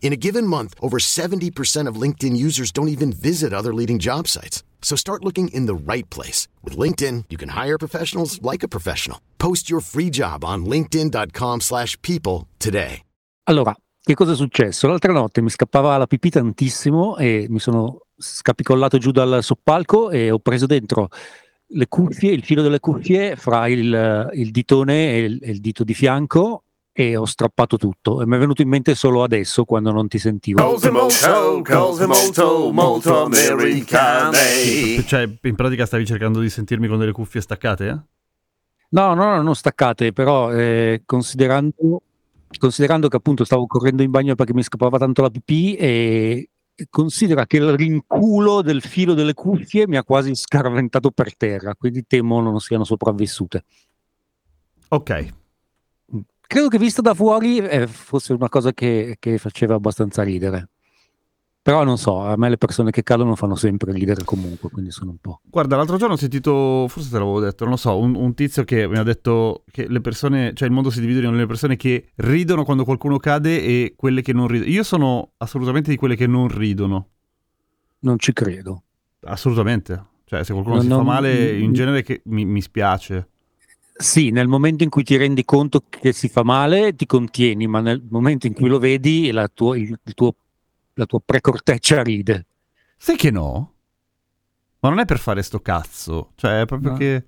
[0.00, 4.28] In a given month, over 70% of LinkedIn users don't even visit other leading job
[4.28, 4.62] sites.
[4.80, 6.46] So start looking in the right place.
[6.62, 9.18] With LinkedIn, you can hire professionals like a professional.
[9.38, 13.02] Post your free job on linkedin.com slash people today.
[13.48, 14.86] Allora, che cosa è successo?
[14.86, 20.30] L'altra notte mi scappava la pipì tantissimo e mi sono scapicollato giù dal soppalco e
[20.30, 21.08] ho preso dentro
[21.68, 25.94] le cuffie, il filo delle cuffie fra il, il ditone e il, il dito di
[25.94, 26.65] fianco
[26.98, 30.18] e ho strappato tutto e mi è venuto in mente solo adesso quando non ti
[30.18, 30.62] sentivo.
[30.62, 35.04] Cose molto, cose molto, molto americane.
[35.04, 37.86] Cioè, in pratica stavi cercando di sentirmi con delle cuffie staccate?
[37.86, 37.98] Eh?
[38.88, 42.00] No, no, no, non staccate, però eh, considerando,
[42.58, 46.48] considerando che appunto stavo correndo in bagno perché mi scappava tanto la pipì e
[46.88, 52.06] considera che il rinculo del filo delle cuffie mi ha quasi scaraventato per terra, quindi
[52.06, 53.64] temo non siano sopravvissute.
[54.88, 55.44] Ok,
[56.46, 60.68] credo che visto da fuori eh, fosse una cosa che, che, faceva abbastanza ridere.
[61.66, 65.10] Però non so, a me le persone che cadono fanno sempre ridere comunque, quindi sono
[65.10, 65.40] un po'.
[65.42, 68.62] Guarda, l'altro giorno ho sentito, forse te l'avevo detto, non lo so, un, un tizio
[68.62, 72.12] che mi ha detto che le persone, cioè il mondo si divide nelle persone che
[72.16, 74.70] ridono quando qualcuno cade e quelle che non ridono.
[74.70, 77.08] Io sono assolutamente di quelle che non ridono.
[77.98, 78.84] Non ci credo.
[79.22, 80.04] Assolutamente.
[80.24, 83.28] Cioè, se qualcuno non, si non, fa male, in genere mi, mi spiace.
[83.98, 87.80] Sì, nel momento in cui ti rendi conto che si fa male, ti contieni, ma
[87.80, 90.34] nel momento in cui lo vedi, la, tua, il, il tuo,
[90.94, 92.46] la tua precorteccia ride.
[92.98, 93.72] Sai che no?
[94.80, 96.96] Ma non è per fare sto cazzo, cioè è proprio no.
[96.98, 97.24] che...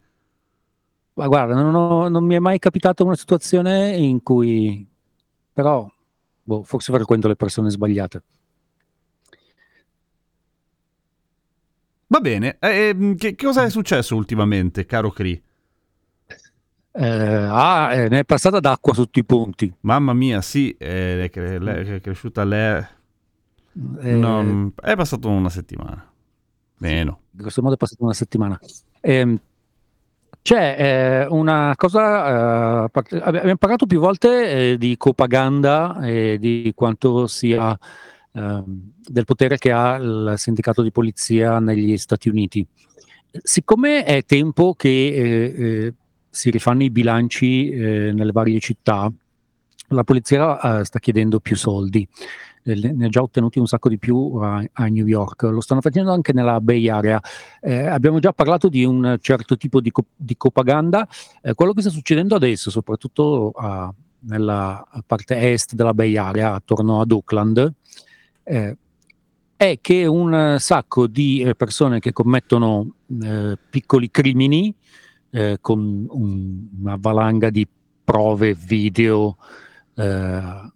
[1.15, 4.87] Ma guarda, non, ho, non, mi è mai capitata una situazione in cui...
[5.53, 5.91] Però,
[6.43, 8.23] boh, forse frequento le persone sbagliate.
[12.09, 15.43] Va bene, eh, che, che cosa è successo ultimamente, caro Cree?
[17.01, 19.73] Eh, ah, eh, ne è passata d'acqua sotto i ponti.
[19.83, 22.85] Mamma mia, sì, eh, è, cre- è cresciuta lei.
[24.01, 26.05] Eh, no, è passata una settimana.
[26.79, 27.21] Meno.
[27.37, 28.59] In questo modo è passata una settimana.
[29.01, 29.39] Eh,
[30.43, 37.29] c'è eh, una cosa, eh, part- abbiamo parlato più volte di propaganda e di quanto
[37.29, 37.79] sia
[38.33, 42.67] ehm, del potere che ha il sindacato di polizia negli Stati Uniti.
[43.31, 45.95] Siccome è tempo che
[46.31, 49.11] si rifanno i bilanci eh, nelle varie città,
[49.89, 52.07] la polizia eh, sta chiedendo più soldi,
[52.65, 55.81] eh, ne ha già ottenuti un sacco di più a, a New York, lo stanno
[55.81, 57.21] facendo anche nella Bay Area.
[57.61, 61.09] Eh, abbiamo già parlato di un certo tipo di, co- di propaganda,
[61.41, 67.01] eh, quello che sta succedendo adesso, soprattutto a, nella parte est della Bay Area, attorno
[67.01, 67.73] ad Oakland,
[68.43, 68.77] eh,
[69.57, 72.93] è che un sacco di persone che commettono
[73.71, 74.73] piccoli crimini,
[75.31, 77.67] eh, con un, una valanga di
[78.05, 79.37] prove, video,
[79.95, 80.71] eh,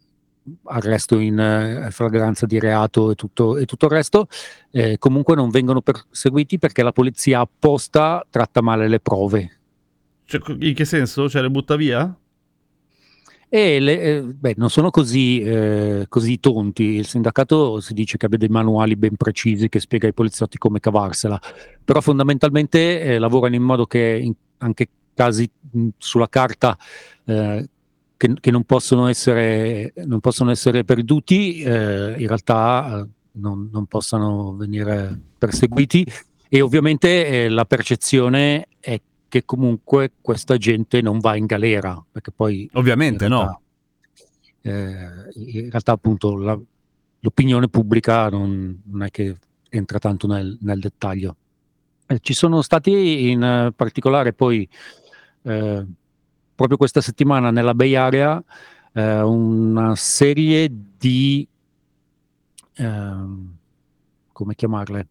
[0.64, 4.28] arresto in eh, flagranza di reato e tutto, e tutto il resto,
[4.70, 9.58] eh, comunque non vengono perseguiti perché la polizia apposta tratta male le prove.
[10.24, 11.28] Cioè, in che senso?
[11.28, 12.14] Cioè le butta via?
[13.54, 16.84] E le, eh, beh, non sono così, eh, così, tonti.
[16.84, 20.80] Il sindacato si dice che abbia dei manuali ben precisi che spiega ai poliziotti come
[20.80, 21.38] cavarsela,
[21.84, 26.78] però fondamentalmente eh, lavorano in modo che in anche casi mh, sulla carta
[27.26, 27.68] eh,
[28.16, 33.84] che, che, non, possono essere, non possono essere perduti, eh, in realtà eh, non, non,
[33.84, 36.06] possano venire perseguiti
[36.48, 38.98] e ovviamente eh, la percezione è
[39.32, 42.68] che comunque questa gente non va in galera, perché poi...
[42.74, 43.60] Ovviamente realtà, no.
[44.60, 46.60] Eh, in realtà appunto la,
[47.20, 49.34] l'opinione pubblica non, non, è che
[49.70, 51.36] entra tanto nel, nel dettaglio.
[52.04, 54.68] Eh, ci sono stati in particolare poi
[55.44, 55.86] eh,
[56.54, 58.44] proprio questa settimana nella Bay Area
[58.92, 61.48] eh, una serie di
[62.74, 63.56] ehm,
[64.30, 65.08] come chiamarle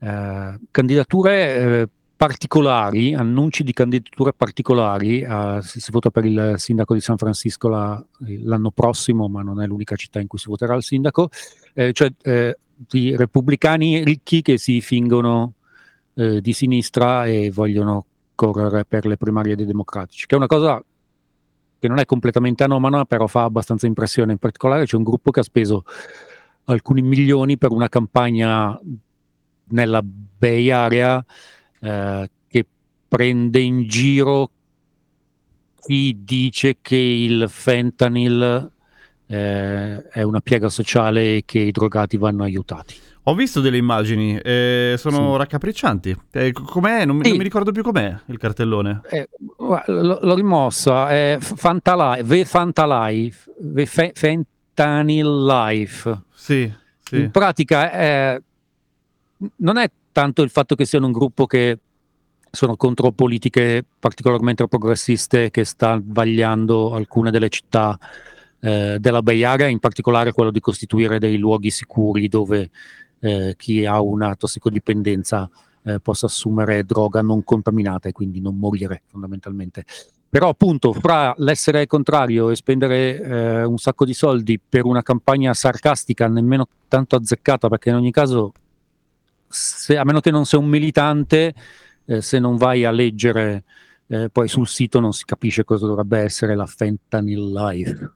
[0.00, 6.94] eh, candidature eh, particolari, annunci di candidature particolari, uh, si, si, vota per il sindaco
[6.94, 8.02] di San Francisco la,
[8.42, 11.28] l'anno prossimo, ma non è l'unica città in cui si voterà il sindaco,
[11.74, 15.54] eh, cioè eh, di repubblicani ricchi che si fingono
[16.14, 20.82] eh, di sinistra e vogliono correre per le primarie dei democratici, che è una cosa
[21.78, 24.32] che non è completamente anomala, però fa abbastanza impressione.
[24.32, 25.84] In particolare c'è un gruppo che ha speso
[26.64, 28.78] alcuni milioni per una campagna
[29.68, 31.24] nella Bay Area
[31.80, 32.66] eh, che
[33.08, 34.50] prende in giro
[35.84, 38.70] chi dice che il fentanyl
[39.28, 42.94] eh, è una piega sociale e che i drogati vanno aiutati.
[43.28, 45.38] Ho visto delle immagini, eh, sono Sì.
[45.38, 46.16] raccapriccianti.
[46.30, 47.04] Eh, com'è?
[47.04, 47.28] Non, mi- Sì.
[47.30, 49.00] non mi ricordo più com'è il cartellone.
[49.10, 49.28] Eh,
[49.58, 56.20] l- l'ho rimossa, è Fantalife, V Fantalife, V Fe- Fentanyl Life.
[56.34, 57.16] Sì, sì.
[57.16, 58.40] In pratica è-
[59.56, 61.78] non è tanto il fatto che siano un gruppo che
[62.50, 67.98] sono contro politiche particolarmente progressiste che sta vagliando alcune delle città
[68.60, 72.70] eh, della Bay Area, in particolare quello di costituire dei luoghi sicuri dove
[73.18, 75.50] eh, chi ha una tossicodipendenza
[75.82, 79.84] eh, possa assumere droga non contaminata e quindi non morire fondamentalmente.
[80.30, 85.52] Però appunto fra l'essere contrario e spendere eh, un sacco di soldi per una campagna
[85.52, 88.54] sarcastica nemmeno tanto azzeccata, perché in ogni caso,
[89.48, 91.54] se- a meno che non sei un militante,
[92.04, 93.64] eh, se non vai a leggere
[94.08, 98.10] eh, poi sul sito non si capisce cosa dovrebbe essere la fentanyl life.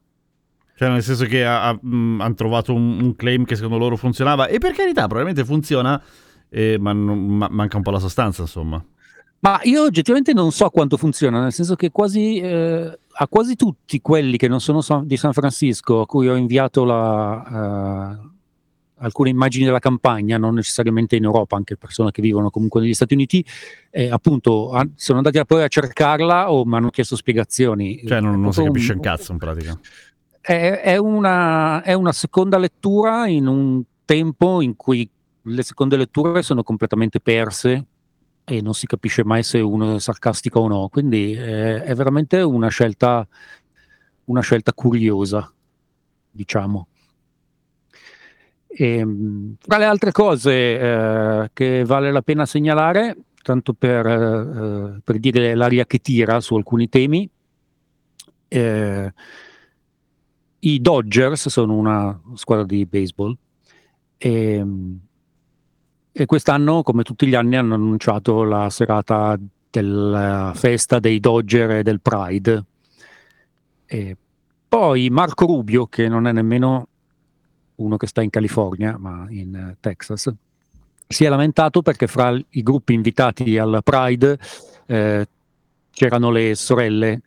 [0.77, 4.47] Cioè, nel senso che hanno trovato un, un claim che secondo loro funzionava.
[4.47, 6.01] E per carità, probabilmente funziona,
[6.49, 8.83] eh, ma, non- ma- manca un po' la sostanza, insomma.
[9.41, 14.01] Ma io oggettivamente non so quanto funziona, nel senso che quasi eh, a quasi tutti
[14.01, 18.30] quelli che non sono di San Francisco, a cui ho inviato la, eh,
[19.03, 23.15] alcune immagini della campagna, non necessariamente in Europa, anche persone che vivono comunque negli Stati
[23.15, 23.45] Uniti,
[23.91, 28.03] eh, appunto han- sono andati a poi a cercarla o mi hanno chiesto spiegazioni.
[28.07, 29.79] Cioè, non, È non si capisce un- un cazzo in pratica.
[30.41, 35.09] è, è una, è una seconda lettura in un tempo in cui
[35.43, 37.87] le seconde letture sono completamente perse
[38.45, 40.89] e non si capisce mai se uno è sarcastico o no.
[40.91, 43.27] Quindi eh, è veramente una scelta,
[44.25, 45.51] una scelta curiosa,
[46.31, 46.87] diciamo.
[48.73, 55.01] E, mh, fra le altre cose eh, che vale la pena segnalare, tanto per, eh,
[55.03, 57.29] per dire l'aria che tira su alcuni temi,
[58.49, 59.13] eh,
[60.61, 63.37] i Dodgers sono una squadra di baseball
[64.19, 64.67] e,
[66.13, 69.39] e quest'anno, come tutti gli anni, hanno annunciato la serata
[69.71, 72.65] della festa dei Dodger e del Pride.
[73.87, 74.17] E
[74.69, 76.89] poi Marco Rubio, che non è nemmeno
[77.81, 80.33] uno che sta in California, ma in eh, Texas,
[81.07, 84.39] si è lamentato perché fra i gruppi invitati al Pride
[84.87, 85.29] eh,
[85.91, 87.23] c'erano le sorelle.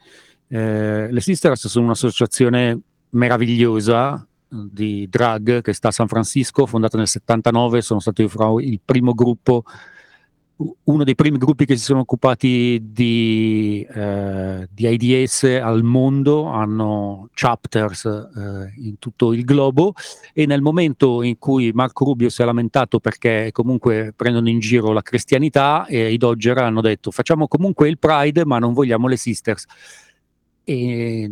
[0.47, 2.79] Eh, le Sisters sono un'associazione
[3.09, 8.49] meravigliosa eh, di drag che sta a San Francisco, fondata nel 79, sono stati fra
[8.59, 9.63] il primo gruppo,
[10.55, 17.29] uno dei primi gruppi che si sono occupati di, eh, di AIDS al mondo, hanno
[17.33, 19.93] chapters eh, in tutto il globo.
[20.33, 24.91] E nel momento in cui Marco Rubio si è lamentato perché comunque prendono in giro
[24.91, 29.17] la cristianità e i Dodger hanno detto facciamo comunque il Pride ma non vogliamo le
[29.17, 29.65] Sisters.
[30.63, 31.29] E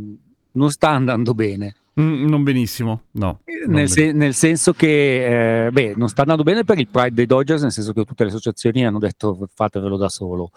[0.54, 3.42] non sta andando bene Mm, non benissimo, no.
[3.66, 7.14] non nel, se- nel senso che eh, beh, non sta andando bene per il Pride
[7.14, 10.52] dei Dodgers, nel senso che tutte le associazioni hanno detto fatevelo da solo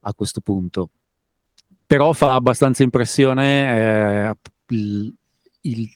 [0.00, 0.88] a questo punto.
[1.86, 4.34] Però fa abbastanza impressione eh,
[4.68, 5.14] il-
[5.60, 5.90] il-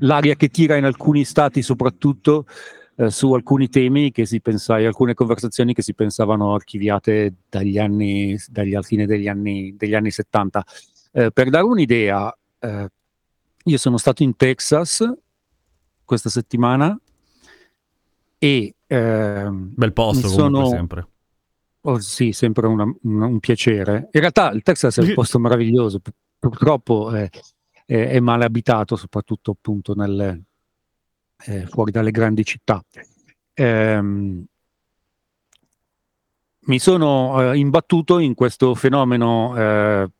[0.00, 2.46] l'aria che tira in alcuni stati, soprattutto
[2.96, 7.78] eh, su alcuni temi che si pensa, e alcune conversazioni che si pensavano archiviate dagli
[7.78, 10.64] anni, dagli, alla fine degli anni, degli anni 70.
[11.12, 12.88] Eh, per dare un'idea, eh,
[13.64, 15.10] io sono stato in Texas
[16.04, 16.98] questa settimana
[18.38, 21.08] e ehm, Bel posto mi comunque sono- sempre.
[21.82, 24.08] oh, sì, sempre una- una- un piacere.
[24.12, 27.28] In realtà il Texas è un posto meraviglioso, pu- purtroppo è,
[27.86, 30.42] è- è male abitato, soprattutto appunto nelle,
[31.46, 32.82] eh, fuori dalle grandi città.
[33.54, 34.44] Ehm,
[36.66, 40.10] mi sono eh, imbattuto in questo fenomeno eh,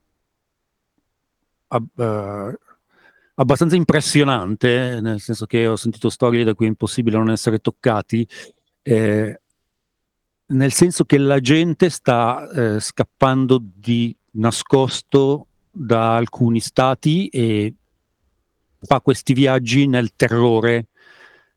[1.69, 2.59] ab- eh,
[3.35, 8.27] abbastanza impressionante, nel senso che ho sentito storie da cui è impossibile non essere toccati,
[8.83, 9.41] eh,
[10.47, 17.75] nel senso che la gente sta eh, scappando di nascosto da alcuni stati e
[18.81, 20.89] fa questi viaggi nel terrore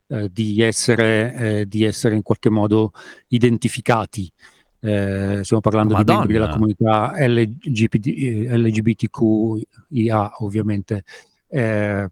[0.07, 2.91] eh, di, essere, eh, di essere in qualche modo
[3.27, 4.31] identificati.
[4.79, 11.03] Eh, stiamo parlando di membri della comunità LGBT, eh, LGBTQIA, ovviamente.
[11.47, 12.09] Eh,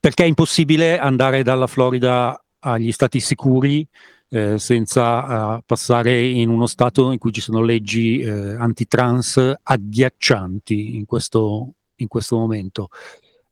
[0.00, 3.86] perché è impossibile andare dalla Florida agli stati sicuri
[4.28, 10.96] eh, senza eh, passare in uno stato in cui ci sono leggi eh, antitrans agghiaccianti
[10.96, 12.88] in questo, in questo momento.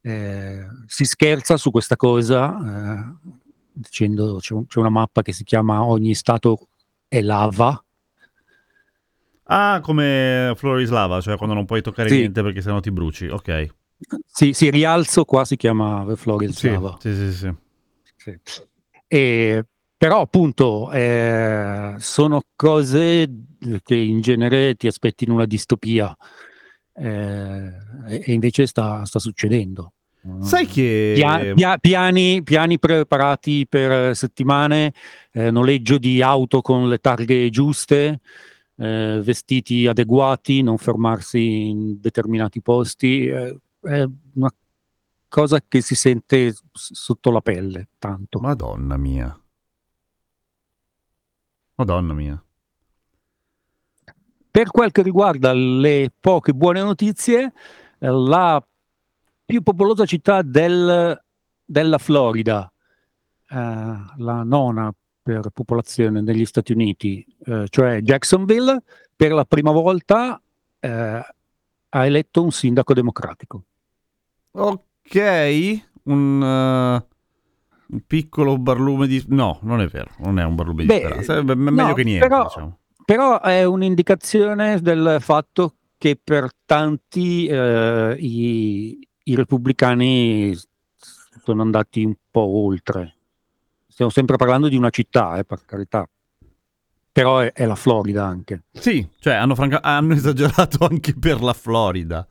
[0.01, 3.31] Eh, si scherza su questa cosa, eh,
[3.73, 6.67] dicendo c'è, un- c'è una mappa che si chiama ogni stato
[7.07, 7.83] è lava.
[9.45, 12.19] Ah, come Florislava, cioè quando non puoi toccare Sì.
[12.19, 13.27] niente perché sennò ti bruci.
[13.27, 13.69] Ok.
[14.27, 16.97] Sì, sì, rialzo qua si chiama Sì, Florislava.
[17.01, 17.53] sì, sì, sì.
[18.17, 18.39] Sì.
[19.07, 19.65] E,
[19.97, 23.29] però appunto eh, sono cose
[23.85, 26.17] che in genere ti aspetti in una distopia
[26.95, 27.73] eh,
[28.09, 29.93] e, e invece sta, sta succedendo.
[30.41, 31.13] Sai che...
[31.17, 34.93] Pia- pia- piani, piani preparati per settimane,
[35.33, 38.21] eh, noleggio di auto con le targhe giuste,
[38.83, 43.27] eh, vestiti adeguati, non fermarsi in determinati posti.
[43.27, 44.51] eh, è una
[45.29, 48.41] cosa che si sente s- sotto la pelle tanto.
[48.41, 49.37] Madonna mia.
[51.77, 52.45] Madonna mia.
[54.51, 57.53] Per quel che riguarda le poche buone notizie,
[57.99, 58.63] eh, la
[59.45, 61.19] più popolosa città del-
[61.65, 62.71] della Florida,
[63.49, 64.93] eh, la nona
[65.23, 68.83] per popolazione negli Stati Uniti, eh, cioè Jacksonville,
[69.15, 70.41] per la prima volta
[70.81, 71.23] eh,
[71.89, 73.65] ha eletto un sindaco democratico.
[74.51, 77.07] Ok, un, eh,
[77.87, 79.23] un piccolo barlume di...
[79.29, 81.37] No, non è vero, non è un barlume Beh, di speranza.
[81.37, 82.79] È me- meglio no, che niente, però- diciamo.
[83.05, 90.57] Però è un'indicazione del fatto che per tanti eh, i, i repubblicani
[91.45, 93.17] sono andati un po' oltre.
[94.03, 96.09] Stiamo sempre parlando di una città, eh, per carità.
[97.13, 98.65] Però è, è la Florida anche.
[98.73, 102.27] Sì, cioè hanno, franca- hanno esagerato anche per la Florida.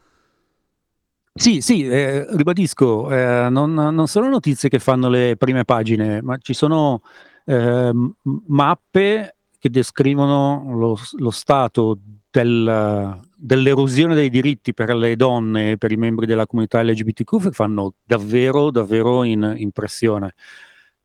[1.34, 6.36] Sì, sì, eh, ribadisco, eh, non, non sono notizie che fanno le prime pagine, ma
[6.40, 7.04] ci sono
[7.46, 8.12] eh, m-
[8.48, 11.98] mappe che descrivono lo, lo stato
[12.30, 17.52] del- dell'erosione dei diritti per le donne e per i membri della comunità LGBTQ che
[17.52, 20.34] fanno davvero, davvero in- impressione.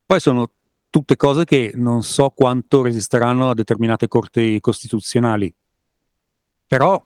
[0.07, 0.53] Poi sono
[0.97, 5.55] tutte cose che non so quanto resisteranno a determinate corti costituzionali,
[6.67, 7.05] però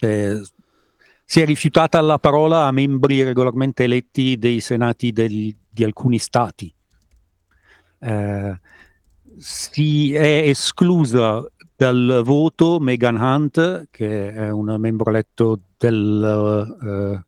[0.00, 0.40] eh,
[1.24, 6.72] si è rifiutata la parola a membri regolarmente eletti dei senati del- di alcuni stati.
[7.98, 8.60] Eh,
[9.36, 11.44] si è esclusa
[11.74, 17.24] dal voto Megan Hunt, che è un membro eletto del eh,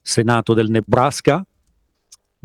[0.00, 1.44] Senato del Nebraska,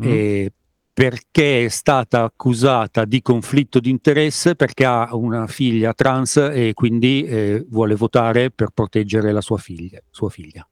[0.00, 0.06] Mm.
[0.06, 0.52] e
[0.98, 7.22] perché è stata accusata di conflitto di interesse perché ha una figlia trans e quindi
[7.22, 10.00] eh, vuole votare per proteggere la sua figlia.
[10.10, 10.68] Sua figlia.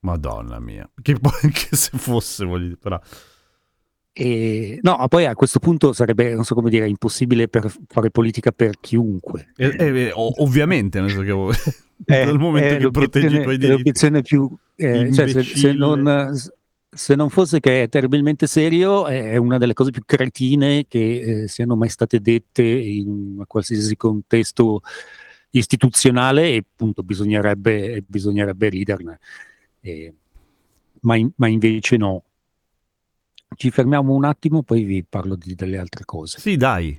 [0.00, 0.90] Madonna mia.
[1.02, 2.98] Che poi anche se fosse, voglio dire, però...
[4.14, 8.10] E, no, ma poi a questo punto sarebbe, non so come dire, impossibile per fare
[8.10, 9.52] politica per chiunque.
[9.54, 11.58] Eh, eh, ov- ovviamente, nel senso che
[12.06, 13.76] Eh, dal momento è che proteggi i tuoi diritti.
[13.76, 14.50] l'obiezione più...
[14.76, 16.32] eh, cioè, se, se non,
[16.94, 21.48] se non fosse che è terribilmente serio, è una delle cose più cretine che eh,
[21.48, 24.82] siano mai state dette in qualsiasi contesto
[25.50, 29.18] istituzionale e appunto bisognerebbe, bisognerebbe riderne.
[29.80, 30.14] Eh,
[31.00, 32.24] ma, in- ma invece no.
[33.54, 36.38] Ci fermiamo un attimo, poi vi parlo di delle altre cose.
[36.40, 36.98] Sì, dai.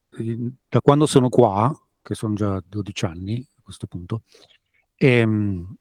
[0.67, 4.21] da quando sono qua, che sono già 12 anni a questo punto,
[4.95, 5.75] ehm,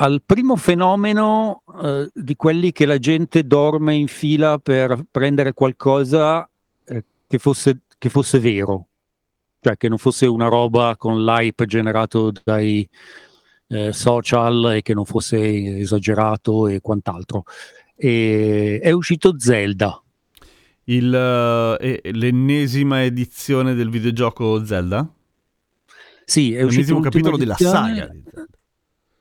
[0.00, 6.48] al primo fenomeno eh, di quelli che la gente dorme in fila per prendere qualcosa
[6.84, 8.86] eh, che, fosse, che fosse vero,
[9.60, 12.88] cioè che non fosse una roba con l'hype generato dai
[13.68, 17.44] eh, social e che non fosse esagerato e quant'altro.
[17.94, 20.02] E è uscito Zelda.
[20.84, 21.14] Il,
[21.80, 25.08] eh, l'ennesima edizione del videogioco Zelda?
[26.24, 28.06] Sì, è uscito L'ennesimo capitolo della saga.
[28.06, 28.46] di Zelda.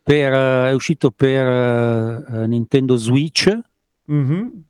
[0.04, 3.56] per, eh, è uscito per eh, Nintendo Switch,
[4.06, 4.64] Mhm.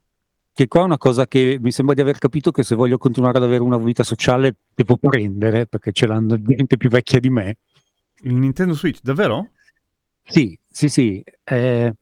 [0.54, 3.38] che qua è una cosa che mi sembra di aver capito che se voglio continuare
[3.38, 7.58] ad avere una vita sociale devo prendere, perché ce l'hanno gente più vecchia di me.
[8.24, 9.52] Il Nintendo Switch, davvero?
[10.26, 11.24] Sì, sì, sì.
[11.46, 11.94] eh,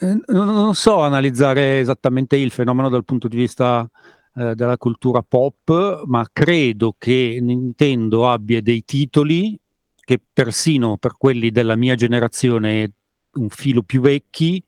[0.00, 3.88] eh, non, non so analizzare esattamente il fenomeno dal punto di vista
[4.34, 9.58] eh, della cultura pop, ma credo che Nintendo abbia dei titoli
[9.94, 12.92] che persino per quelli della mia generazione
[13.32, 14.62] un filo più vecchi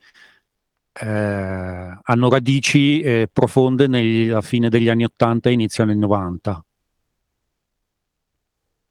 [0.93, 6.65] eh, hanno radici eh, profonde nella fine degli anni 80 e inizio anni 90.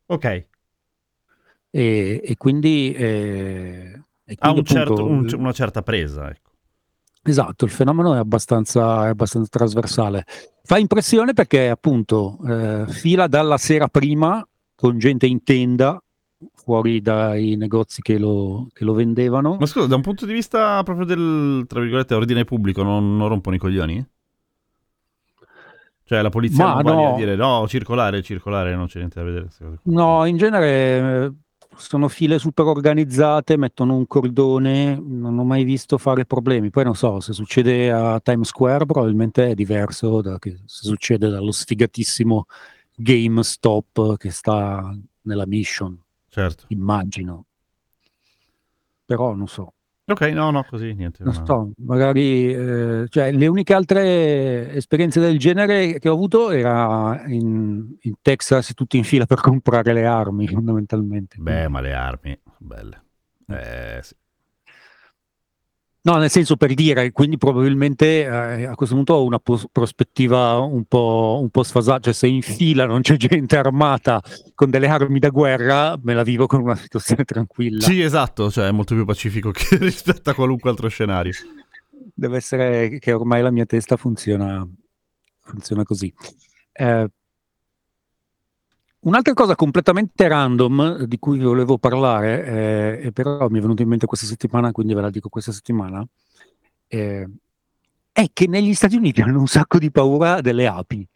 [0.08, 0.46] Ok.
[1.70, 4.02] E, e quindi, eh, e
[4.40, 6.50] Ha un certo- un- una certa presa, ecco.
[7.24, 10.26] Esatto, il fenomeno è abbastanza, è abbastanza trasversale.
[10.64, 14.46] Fa impressione perché appunto eh, fila dalla sera prima
[14.76, 16.02] con gente in tenda
[16.56, 19.58] fuori dai negozi che lo, che lo vendevano.
[19.60, 23.28] Ma scusa, da un punto di vista proprio del, tra virgolette, ordine pubblico, non, non
[23.28, 24.04] rompono i coglioni?
[26.04, 27.16] Cioè la polizia Ma non lì a no.
[27.16, 29.48] dire no, circolare, circolare, non c'è niente da vedere.
[29.84, 31.32] No, in genere eh,
[31.76, 36.70] sono file super organizzate, mettono un cordone, non ho mai visto fare problemi.
[36.70, 41.30] Poi non so, se succede a Times Square probabilmente è diverso da che se succede
[41.30, 42.46] dallo sfigatissimo
[42.96, 46.00] GameStop che sta nella mission,
[46.30, 46.66] Certo.
[46.70, 47.46] immagino.
[49.06, 49.74] Però non so.
[50.06, 51.24] Ok, no, no, così, niente.
[51.24, 51.46] Non no.
[51.46, 57.96] so, magari eh, cioè, le uniche altre esperienze del genere che ho avuto era in,
[58.02, 61.38] in Texas, tutti in fila per comprare le armi, fondamentalmente.
[61.40, 63.04] Beh, ma le armi, belle.
[63.48, 64.16] Eh, sì.
[66.04, 70.58] No, nel senso per dire, quindi probabilmente eh, a questo punto ho una pos- prospettiva
[70.58, 74.20] un po', un po' sfasata, cioè se in fila non c'è gente armata
[74.56, 77.82] con delle armi da guerra, me la vivo con una situazione tranquilla.
[77.82, 81.34] Sì, esatto, cioè è molto più pacifico che rispetto a qualunque altro scenario.
[82.16, 84.68] Deve essere che ormai la mia testa funziona,
[85.40, 86.12] funziona così.
[86.72, 87.08] Eh,
[89.02, 92.46] un'altra cosa completamente random di cui volevo parlare,
[93.02, 95.52] eh, e però mi è venuto in mente questa settimana, quindi ve la dico questa
[95.52, 96.06] settimana,
[96.88, 97.28] eh,
[98.12, 101.08] è che negli Stati Uniti hanno un sacco di paura delle api,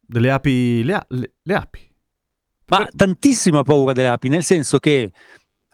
[0.00, 1.88] Delle api, le, le- le api.
[2.66, 5.12] ma tantissima paura delle api, nel senso che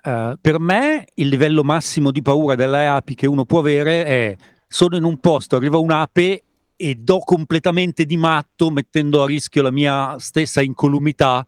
[0.02, 4.36] eh, per me il livello massimo di paura delle api che uno può avere è
[4.68, 6.42] sono in un posto, arriva un'ape
[6.76, 11.46] e do completamente di matto mettendo a rischio la mia stessa incolumità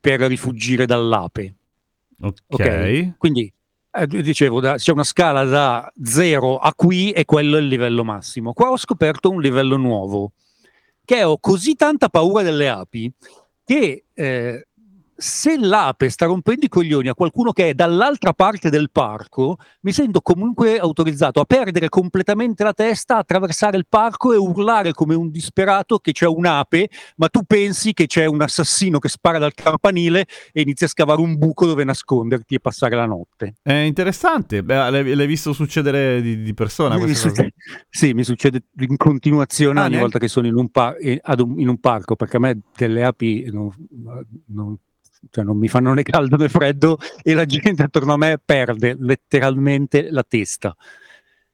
[0.00, 1.54] per rifuggire dall'ape.
[2.20, 2.38] Ok.
[2.46, 3.16] Ok.
[3.18, 3.52] Quindi
[3.90, 8.04] eh, dicevo, da- c'è una scala da 0 a qui e quello è il livello
[8.04, 8.52] massimo.
[8.52, 10.32] Qua ho scoperto un livello nuovo,
[11.04, 13.10] che ho così tanta paura delle api
[13.64, 14.66] che eh,
[15.20, 19.90] se l'ape sta rompendo i coglioni a qualcuno che è dall'altra parte del parco, mi
[19.90, 25.30] sento comunque autorizzato a perdere completamente la testa, attraversare il parco e urlare come un
[25.30, 30.24] disperato che c'è un'ape, ma tu pensi che c'è un assassino che spara dal campanile
[30.52, 33.56] e inizia a scavare un buco dove nasconderti e passare la notte.
[33.60, 34.62] È interessante.
[34.62, 36.96] Beh, l'hai, l'hai visto succedere di, di persona?
[36.96, 37.54] Mi succede-
[37.90, 41.20] sì, mi succede in continuazione Ah, ogni volta che sono in un, par- eh,
[41.56, 43.74] in un parco, perché a me delle api non,
[44.46, 44.78] non-
[45.30, 48.96] cioè non mi fanno né caldo né freddo e la gente attorno a me perde
[48.98, 50.74] letteralmente la testa.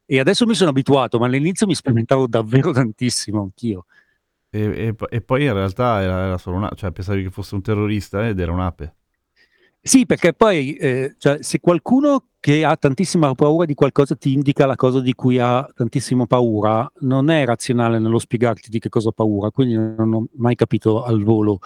[0.07, 3.87] E adesso mi sono abituato, ma all'inizio mi spaventavo davvero tantissimo anch'io.
[4.51, 6.71] E, e e poi in realtà era, era solo una...
[6.75, 8.95] Cioè, pensavi che fosse un terrorista ed era un'ape.
[9.87, 14.65] Sì, perché poi eh, cioè, se qualcuno che ha tantissima paura di qualcosa ti indica
[14.65, 19.11] la cosa di cui ha tantissima paura, non è razionale nello spiegarti di che cosa
[19.11, 21.59] ha paura, quindi non ho mai capito al volo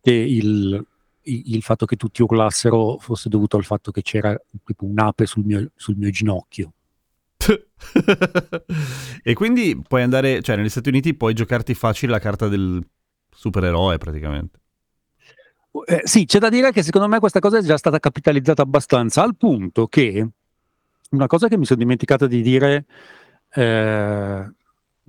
[0.00, 0.82] che il,
[1.22, 5.70] il- fatto che tutti urlassero fosse dovuto al fatto che c'era tipo un'ape sul mio,
[5.74, 6.72] sul mio ginocchio.
[9.22, 10.42] e quindi puoi andare...
[10.42, 12.84] Cioè, negli Stati Uniti puoi giocarti facile la carta del
[13.30, 14.58] supereroe, praticamente.
[15.86, 19.22] Eh, sì, c'è da dire che secondo me questa cosa è già stata capitalizzata abbastanza,
[19.22, 20.28] al punto che
[21.10, 22.86] una cosa che mi sono dimenticato di dire
[23.54, 24.52] eh,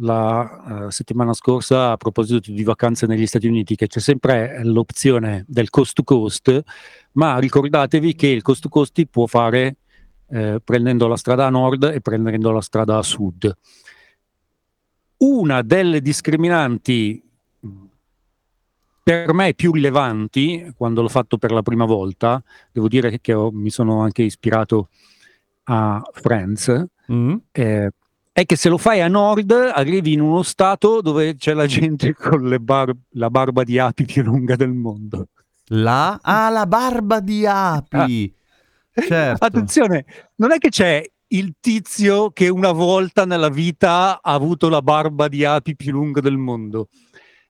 [0.02, 5.46] la eh, settimana scorsa a proposito di vacanze negli Stati Uniti, che c'è sempre l'opzione
[5.48, 6.62] del coast to coast,
[7.14, 9.78] ma ricordatevi che il coast to coast si può fare
[10.30, 13.54] eh, prendendo la strada a nord e prendendo la strada a sud.
[15.18, 17.24] Una delle discriminanti
[19.04, 23.52] per me più rilevanti, quando l'ho fatto per la prima volta, devo dire che ho-
[23.52, 24.90] mi sono anche ispirato
[25.64, 27.36] a Friends, Mm?
[27.52, 27.92] eh,
[28.34, 32.14] è che se lo fai a nord arrivi in uno stato dove c'è la gente
[32.16, 35.28] con bar- la barba di api più lunga del mondo.
[35.74, 36.20] La...
[36.22, 38.34] Ah, la barba di api!
[38.94, 39.46] Certo.
[39.46, 44.82] Attenzione, non è che c'è il tizio che una volta nella vita ha avuto la
[44.82, 46.90] barba di api più lunga del mondo.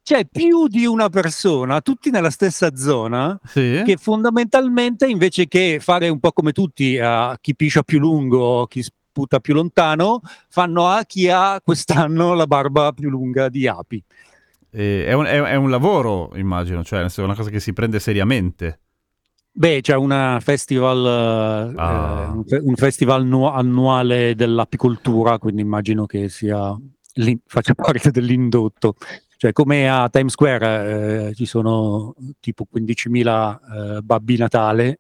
[0.04, 3.82] C'è più di una persona, tutti nella stessa zona, Sì?
[3.84, 8.86] che fondamentalmente invece che fare un po' come tutti a chi piscia più lungo, chi
[9.12, 14.02] sputa più lontano, fanno a chi ha quest'anno la barba più lunga di api.
[14.72, 18.00] E è, un, è- è un lavoro, immagino, cioè è una cosa che si prende
[18.00, 18.80] seriamente.
[19.52, 22.32] Beh, c'è una festival, eh, Ah.
[22.34, 26.74] un fe- un festival nu- annuale dell'apicoltura, quindi immagino che sia
[27.46, 28.96] faccia parte dell'indotto.
[29.36, 33.60] Cioè, come a Times Square eh, ci sono tipo 15.000
[33.98, 35.00] eh, babbi Natale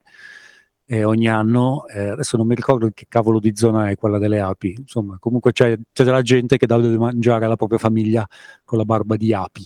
[0.91, 4.41] eh, ogni anno, eh, adesso non mi ricordo che cavolo di zona è quella delle
[4.41, 8.27] api, insomma, comunque c'è, c'è della gente che dà da mangiare alla propria famiglia
[8.65, 9.65] con la barba di api.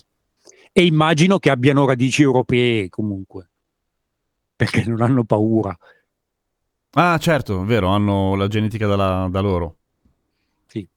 [0.71, 3.49] E immagino che abbiano radici europee comunque,
[4.55, 5.75] perché non hanno paura.
[6.91, 9.77] Ah, certo, è vero, hanno la genetica dalla- da loro.
[10.67, 10.87] Sì.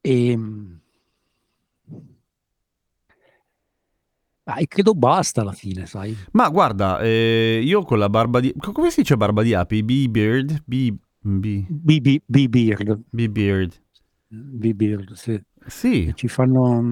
[0.00, 0.38] E...
[4.54, 6.14] Ah, e credo basta alla fine, sai.
[6.32, 8.52] Ma guarda, eh, io con la barba di...
[8.58, 9.82] co- Come si dice barba di api?
[9.82, 10.62] B-beard?
[10.66, 10.92] B...
[11.24, 11.64] B...
[11.68, 13.80] BB B-Beard, B-beard.
[14.28, 15.40] B-Beard, sì.
[15.66, 16.82] Sì, ci fanno,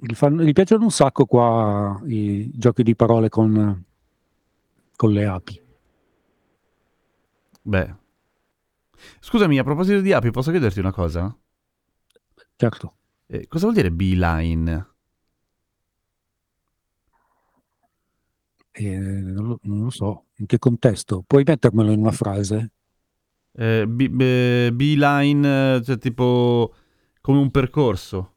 [0.00, 3.84] gli fanno- gli piacciono un sacco qua i giochi di parole con,
[4.96, 5.60] con le api.
[7.64, 7.94] beh.
[9.20, 11.36] Scusami, a proposito di api, posso chiederti una cosa?
[12.56, 12.94] Certo.
[13.26, 14.91] Eh, cosa vuol dire beeline?
[18.74, 21.22] E non, lo, non lo so, in che contesto?
[21.26, 22.72] Puoi mettermelo in una frase?
[23.52, 26.74] Eh, be- be- beeline, eh, cioè tipo
[27.20, 28.31] come un percorso.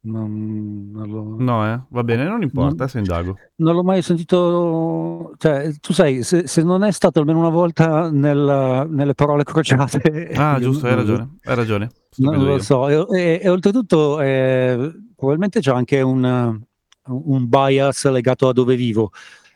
[0.00, 1.80] Non, non lo- No, eh?
[1.88, 3.36] Va bene, non importa, Non- adesso indago.
[3.56, 8.08] Non l'ho mai sentito, cioè, tu sai, se, se non è stato almeno una volta
[8.10, 10.30] nel- nelle parole crociate.
[10.36, 11.90] Ah, giusto, hai ragione, hai ragione.
[12.18, 12.62] Non lo io.
[12.62, 16.58] so, e, e- e oltretutto eh, probabilmente c'è anche un,
[17.06, 19.10] un bias legato a dove vivo.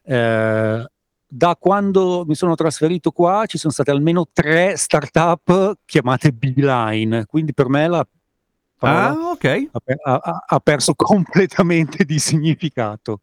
[0.05, 0.87] Eh,
[1.35, 7.55] da quando mi sono trasferito qua ci sono state almeno tre startup chiamate Beeline, quindi
[7.55, 8.07] per me la
[8.88, 9.71] parola Ah, ok.
[10.03, 13.21] ha, ha- ha- perso completamente di significato.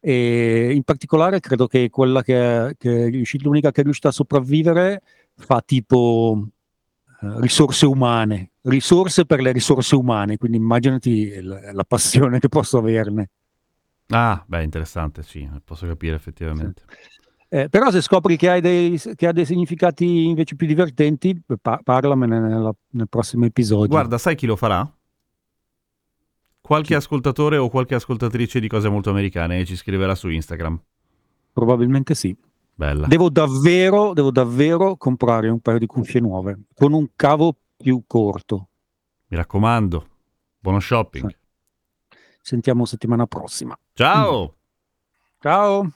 [0.00, 4.12] E in particolare credo che quella che, che è riuscita, l'unica che è riuscita a
[4.12, 5.02] sopravvivere
[5.34, 6.46] fa tipo
[7.22, 12.78] eh, risorse umane, risorse per le risorse umane, quindi immaginati la, la passione che posso
[12.78, 13.30] averne.
[14.08, 16.84] Ah, beh, interessante, sì, posso capire effettivamente.
[17.56, 21.80] Eh, però se scopri che, hai dei, che ha dei significati invece più divertenti, pa-
[21.82, 23.86] parlamene nella- nel prossimo episodio.
[23.88, 24.86] Guarda, sai chi lo farà?
[26.60, 30.78] Qualche ascoltatore o qualche ascoltatrice di cose molto americane ci scriverà su Instagram.
[31.50, 32.36] Probabilmente sì.
[32.74, 33.06] Bella.
[33.06, 38.68] Devo davvero, devo davvero comprare un paio di cuffie nuove con un cavo più corto.
[39.28, 40.06] Mi raccomando,
[40.58, 41.34] buono shopping.
[42.42, 43.74] Sentiamo settimana prossima.
[43.94, 44.56] Ciao!
[45.40, 45.90] Ciao!